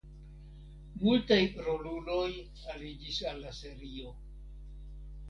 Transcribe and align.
Multaj 1.01 1.37
roluloj 1.67 2.31
aliĝis 2.73 3.21
al 3.33 3.39
la 3.45 3.53
serio. 3.59 4.15